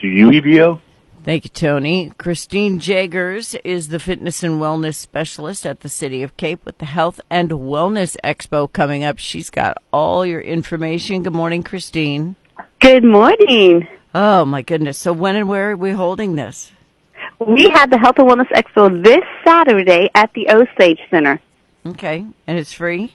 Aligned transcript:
to 0.00 0.06
you, 0.06 0.30
EBO. 0.30 0.80
Thank 1.22 1.44
you, 1.44 1.50
Tony. 1.50 2.12
Christine 2.16 2.80
Jaegers 2.80 3.54
is 3.62 3.88
the 3.88 3.98
fitness 3.98 4.42
and 4.42 4.60
wellness 4.60 4.94
specialist 4.94 5.66
at 5.66 5.80
the 5.80 5.88
City 5.90 6.22
of 6.22 6.36
Cape 6.38 6.64
with 6.64 6.78
the 6.78 6.86
Health 6.86 7.20
and 7.28 7.50
Wellness 7.50 8.16
Expo 8.24 8.72
coming 8.72 9.04
up. 9.04 9.18
She's 9.18 9.50
got 9.50 9.82
all 9.92 10.24
your 10.24 10.40
information. 10.40 11.22
Good 11.22 11.34
morning, 11.34 11.62
Christine. 11.62 12.36
Good 12.80 13.04
morning. 13.04 13.86
Oh, 14.14 14.46
my 14.46 14.62
goodness. 14.62 14.96
So, 14.96 15.12
when 15.12 15.36
and 15.36 15.46
where 15.46 15.72
are 15.72 15.76
we 15.76 15.90
holding 15.90 16.36
this? 16.36 16.72
We 17.38 17.68
have 17.68 17.90
the 17.90 17.98
Health 17.98 18.18
and 18.18 18.26
Wellness 18.26 18.50
Expo 18.52 19.04
this 19.04 19.24
Saturday 19.46 20.08
at 20.14 20.32
the 20.32 20.48
Osage 20.48 21.00
Center. 21.10 21.38
Okay. 21.84 22.24
And 22.46 22.58
it's 22.58 22.72
free? 22.72 23.14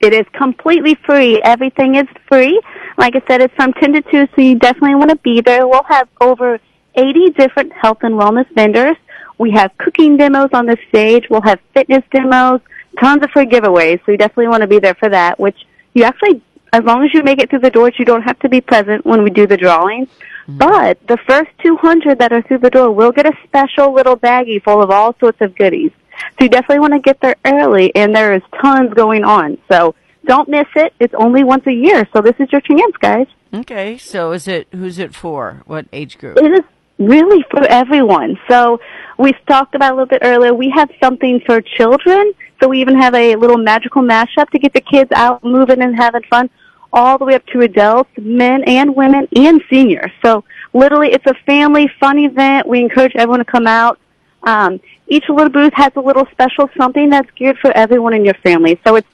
It 0.00 0.12
is 0.12 0.26
completely 0.34 0.96
free. 1.06 1.40
Everything 1.42 1.94
is 1.94 2.06
free. 2.28 2.60
Like 2.98 3.16
I 3.16 3.22
said, 3.26 3.40
it's 3.40 3.54
from 3.54 3.72
10 3.72 3.92
to 3.94 4.02
2, 4.02 4.28
so 4.34 4.40
you 4.40 4.58
definitely 4.58 4.94
want 4.94 5.10
to 5.10 5.16
be 5.16 5.40
there. 5.40 5.66
We'll 5.66 5.82
have 5.84 6.08
over 6.20 6.60
80 6.94 7.30
different 7.30 7.72
health 7.72 7.98
and 8.02 8.14
wellness 8.14 8.52
vendors. 8.54 8.96
We 9.38 9.50
have 9.52 9.76
cooking 9.78 10.16
demos 10.16 10.50
on 10.52 10.66
the 10.66 10.76
stage. 10.88 11.28
We'll 11.30 11.42
have 11.42 11.58
fitness 11.74 12.04
demos, 12.10 12.60
tons 13.00 13.22
of 13.22 13.30
free 13.30 13.46
giveaways. 13.46 14.04
So 14.04 14.12
you 14.12 14.18
definitely 14.18 14.48
want 14.48 14.60
to 14.62 14.66
be 14.66 14.78
there 14.78 14.94
for 14.94 15.08
that, 15.08 15.38
which 15.38 15.56
you 15.94 16.04
actually, 16.04 16.42
as 16.72 16.84
long 16.84 17.04
as 17.04 17.12
you 17.14 17.22
make 17.22 17.40
it 17.40 17.50
through 17.50 17.60
the 17.60 17.70
doors, 17.70 17.94
you 17.98 18.04
don't 18.04 18.22
have 18.22 18.38
to 18.40 18.48
be 18.48 18.60
present 18.60 19.04
when 19.06 19.22
we 19.22 19.30
do 19.30 19.46
the 19.46 19.56
drawings. 19.56 20.08
Mm-hmm. 20.46 20.58
But 20.58 21.06
the 21.06 21.16
first 21.26 21.50
200 21.62 22.18
that 22.18 22.32
are 22.32 22.42
through 22.42 22.58
the 22.58 22.70
door 22.70 22.90
will 22.92 23.12
get 23.12 23.26
a 23.26 23.36
special 23.44 23.92
little 23.92 24.16
baggie 24.16 24.62
full 24.62 24.82
of 24.82 24.90
all 24.90 25.14
sorts 25.18 25.40
of 25.40 25.56
goodies. 25.56 25.92
So 26.38 26.44
you 26.44 26.48
definitely 26.48 26.80
want 26.80 26.92
to 26.92 27.00
get 27.00 27.20
there 27.20 27.36
early 27.44 27.94
and 27.94 28.14
there 28.14 28.34
is 28.34 28.42
tons 28.60 28.92
going 28.94 29.24
on. 29.24 29.58
So 29.70 29.94
don't 30.24 30.48
miss 30.48 30.66
it. 30.76 30.94
It's 31.00 31.14
only 31.14 31.44
once 31.44 31.66
a 31.66 31.72
year. 31.72 32.08
So 32.12 32.20
this 32.20 32.34
is 32.38 32.50
your 32.52 32.60
chance, 32.60 32.96
guys. 33.00 33.26
Okay. 33.52 33.98
So 33.98 34.32
is 34.32 34.48
it, 34.48 34.68
who's 34.72 34.98
it 34.98 35.14
for? 35.14 35.62
What 35.66 35.86
age 35.92 36.18
group? 36.18 36.38
It 36.38 36.52
is 36.52 36.64
really 36.98 37.44
for 37.50 37.64
everyone. 37.64 38.38
So 38.48 38.80
we 39.18 39.32
talked 39.46 39.74
about 39.74 39.92
a 39.92 39.94
little 39.94 40.06
bit 40.06 40.22
earlier. 40.22 40.54
We 40.54 40.70
have 40.70 40.90
something 41.02 41.40
for 41.44 41.60
children. 41.60 42.32
So 42.62 42.68
we 42.68 42.80
even 42.80 42.98
have 43.00 43.14
a 43.14 43.36
little 43.36 43.58
magical 43.58 44.02
mashup 44.02 44.50
to 44.50 44.58
get 44.58 44.72
the 44.72 44.80
kids 44.80 45.10
out 45.12 45.42
moving 45.42 45.82
and 45.82 45.96
having 45.96 46.22
fun 46.30 46.48
all 46.92 47.18
the 47.18 47.24
way 47.24 47.34
up 47.34 47.44
to 47.46 47.60
adults, 47.62 48.10
men 48.18 48.62
and 48.64 48.94
women 48.94 49.26
and 49.34 49.62
seniors. 49.70 50.10
So 50.22 50.44
literally 50.72 51.12
it's 51.12 51.26
a 51.26 51.34
family 51.46 51.90
fun 51.98 52.18
event. 52.18 52.68
We 52.68 52.80
encourage 52.80 53.12
everyone 53.16 53.38
to 53.38 53.44
come 53.44 53.66
out. 53.66 53.98
Um, 54.42 54.80
each 55.08 55.24
little 55.28 55.50
booth 55.50 55.72
has 55.74 55.92
a 55.96 56.00
little 56.00 56.26
special 56.32 56.68
something 56.76 57.10
that's 57.10 57.30
geared 57.32 57.58
for 57.58 57.70
everyone 57.76 58.12
in 58.14 58.24
your 58.24 58.34
family. 58.34 58.78
So 58.86 58.96
it's 58.96 59.08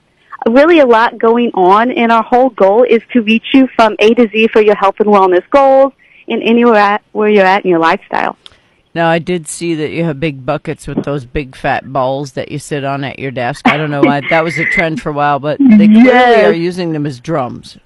really 0.47 0.81
a 0.81 0.87
lot 0.87 1.19
going 1.19 1.51
on 1.55 1.91
and 1.91 2.13
our 2.13 2.23
whole 2.23 2.51
goal 2.51 2.85
is 2.85 3.03
to 3.13 3.21
reach 3.23 3.47
you 3.53 3.69
from 3.75 3.97
A 3.99 4.15
to 4.15 4.29
Z 4.29 4.49
for 4.53 4.63
your 4.63 4.77
health 4.77 4.97
and 4.99 5.09
wellness 5.09 5.49
goals 5.51 5.93
in 6.27 6.43
anywhere 6.43 6.77
at 6.77 7.03
where 7.13 7.29
you're 7.29 7.45
at 7.45 7.65
in 7.65 7.71
your 7.71 7.81
lifestyle. 7.81 8.37
Now, 8.95 9.09
I 9.09 9.19
did 9.19 9.47
see 9.47 9.75
that 9.75 9.91
you 9.91 10.05
have 10.05 10.19
big 10.19 10.45
buckets 10.47 10.87
with 10.87 11.05
those 11.05 11.25
big 11.25 11.55
fat 11.55 11.93
balls 11.93 12.33
that 12.33 12.51
you 12.51 12.59
sit 12.59 12.85
on 12.85 13.05
at 13.05 13.19
your 13.19 13.31
desk. 13.31 13.67
I 13.69 13.77
don't 13.77 13.91
know 13.91 14.01
why 14.01 14.23
that 14.31 14.43
was 14.43 14.59
a 14.59 14.65
trend 14.65 15.01
for 15.01 15.11
a 15.11 15.13
while, 15.13 15.39
but 15.39 15.59
they 15.59 15.87
clearly 15.87 16.05
yes. 16.05 16.47
are 16.47 16.53
using 16.53 16.93
them 16.93 17.07
as 17.07 17.21
drums. 17.21 17.79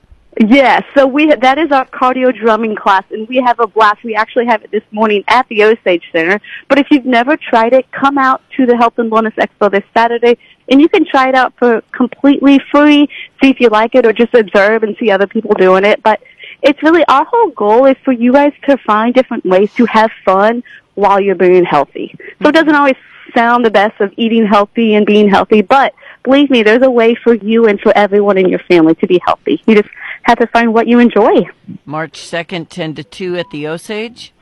Yes, 0.49 0.83
so 0.97 1.07
we 1.07 1.33
that 1.33 1.57
is 1.57 1.71
our 1.71 1.87
cardio 1.87 2.37
drumming 2.37 2.75
class, 2.75 3.05
and 3.13 3.29
we 3.29 3.37
have 3.37 3.61
a 3.61 3.67
blast. 3.69 4.03
We 4.03 4.17
actually 4.17 4.47
have 4.47 4.65
it 4.65 4.73
this 4.73 4.83
morning 4.91 5.23
at 5.29 5.47
the 5.49 5.63
Osage 5.63 6.03
Center. 6.11 6.41
But 6.69 6.81
if 6.81 6.89
you've 6.91 7.07
never 7.07 7.37
tried 7.37 7.73
it, 7.73 7.89
come 7.93 8.19
out 8.19 8.43
to 8.57 8.67
the 8.67 8.77
Health 8.77 8.99
and 8.99 9.09
Wellness 9.09 9.35
Expo 9.35 9.71
this 9.71 9.85
Saturday, 9.95 10.39
and 10.69 10.81
you 10.81 10.89
can 10.89 11.05
try 11.05 11.29
it 11.29 11.37
out 11.37 11.55
for 11.59 11.83
completely 11.93 12.59
free. 12.73 13.09
See 13.41 13.51
if 13.51 13.61
you 13.61 13.69
like 13.69 13.95
it, 13.95 14.05
or 14.05 14.13
just 14.13 14.35
observe 14.35 14.83
and 14.83 14.97
see 14.99 15.13
other 15.13 15.29
people 15.29 15.55
doing 15.55 15.85
it. 15.85 16.03
But 16.03 16.21
it's 16.61 16.83
really 16.83 17.05
our 17.07 17.25
whole 17.25 17.51
goal 17.51 17.87
is 17.87 17.97
for 18.05 18.13
you 18.13 18.33
guys 18.33 18.53
to 18.69 18.77
find 18.79 19.15
different 19.15 19.45
ways 19.45 19.73
to 19.75 19.85
have 19.85 20.11
fun 20.25 20.65
while 20.95 21.21
you're 21.21 21.37
being 21.37 21.65
healthy. 21.65 22.17
So 22.43 22.49
it 22.49 22.53
doesn't 22.53 22.75
always 22.75 22.97
sound 23.33 23.65
the 23.65 23.71
best 23.71 24.01
of 24.01 24.13
eating 24.17 24.47
healthy 24.47 24.95
and 24.95 25.07
being 25.07 25.29
healthy, 25.29 25.63
but 25.63 25.95
believe 26.23 26.51
me, 26.51 26.63
there's 26.63 26.83
a 26.83 26.91
way 26.91 27.15
for 27.15 27.35
you 27.35 27.67
and 27.67 27.81
for 27.81 27.97
everyone 27.97 28.39
in 28.39 28.49
your 28.49 28.61
family 28.61 28.95
to 28.97 29.07
be 29.07 29.21
healthy. 29.25 29.63
You 29.67 29.77
just 29.77 29.89
have 30.23 30.39
to 30.39 30.47
find 30.47 30.73
what 30.73 30.87
you 30.87 30.99
enjoy. 30.99 31.47
March 31.85 32.21
2nd, 32.21 32.69
10 32.69 32.95
to 32.97 33.05
2 33.05 33.37
at 33.37 33.51
the 33.51 33.67
Osage? 33.67 34.33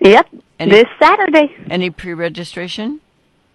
Yep, 0.00 0.28
any, 0.58 0.70
this 0.70 0.86
Saturday. 0.98 1.54
Any 1.68 1.90
pre-registration? 1.90 3.00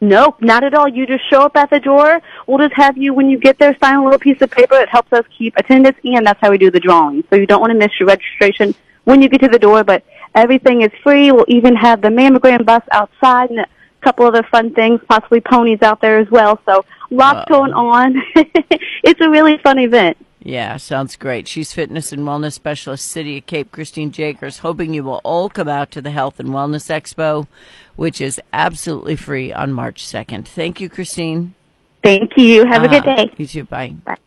Nope, 0.02 0.42
not 0.42 0.64
at 0.64 0.74
all. 0.74 0.88
You 0.88 1.08
just 1.08 1.28
show 1.30 1.42
up 1.42 1.56
at 1.56 1.70
the 1.70 1.80
door. 1.80 2.22
We'll 2.46 2.59
just 2.59 2.76
have 2.76 2.98
you, 2.98 3.14
when 3.14 3.30
you 3.30 3.40
get 3.40 3.58
there, 3.58 3.76
sign 3.82 3.96
a 3.96 4.03
little 4.03 4.20
piece 4.20 4.42
of 4.42 4.52
paper. 4.52 4.76
It 4.76 4.90
helps 4.90 5.12
us 5.14 5.26
keep 5.36 5.58
attendance, 5.58 5.97
and 6.03 6.26
that's 6.26 6.40
how 6.42 6.52
we 6.52 6.58
do 6.58 6.70
the 6.70 6.80
drawing. 6.80 7.24
So 7.30 7.36
you 7.38 7.47
don't 7.47 7.62
want 7.62 7.72
to 7.72 7.78
miss 7.78 8.00
your 8.00 8.08
registration 8.08 8.76
when 9.06 9.22
you 9.22 9.30
get 9.30 9.42
to 9.42 9.47
the 9.47 9.58
door, 9.58 9.84
but 9.84 10.03
everything 10.36 10.82
is 10.82 10.92
free. 11.02 11.32
We'll 11.32 11.46
even 11.47 11.76
have 11.76 12.02
the 12.02 12.09
mammogram 12.09 12.66
bus 12.66 12.84
outside 12.92 13.50
and 13.50 13.66
couple 14.06 14.26
other 14.26 14.44
fun 14.44 14.74
things, 14.74 15.02
possibly 15.10 15.42
ponies 15.42 15.82
out 15.82 16.00
there 16.00 16.20
as 16.20 16.30
well. 16.30 16.62
So 16.66 16.86
lots 17.10 17.40
Uh-oh. 17.40 17.60
going 17.60 17.74
on. 17.74 18.22
it's 19.04 19.20
a 19.20 19.30
really 19.30 19.58
fun 19.58 19.80
event. 19.80 20.18
Yeah, 20.42 20.78
sounds 20.78 21.16
great. 21.16 21.48
She's 21.48 21.74
fitness 21.74 22.12
and 22.12 22.22
wellness 22.22 22.54
specialist, 22.54 23.08
City 23.08 23.40
of 23.40 23.48
Cape, 23.48 23.72
Christine 23.72 24.12
Jaegers, 24.12 24.60
hoping 24.60 24.94
you 24.94 25.04
will 25.04 25.20
all 25.24 25.50
come 25.50 25.68
out 25.68 25.90
to 25.92 26.04
the 26.04 26.12
Health 26.12 26.40
and 26.40 26.50
Wellness 26.50 26.88
Expo, 26.88 27.48
which 27.96 28.22
is 28.22 28.40
absolutely 28.54 29.16
free 29.16 29.52
on 29.52 29.74
March 29.74 30.06
2nd. 30.06 30.46
Thank 30.46 30.80
you, 30.80 30.88
Christine. 30.88 31.56
Thank 32.04 32.38
you. 32.38 32.64
Have 32.66 32.84
uh, 32.84 32.86
a 32.86 32.90
good 32.90 33.08
uh-huh. 33.08 33.26
day. 33.26 33.34
You 33.38 33.48
too. 33.48 33.64
Bye. 33.64 33.96
Bye. 34.06 34.18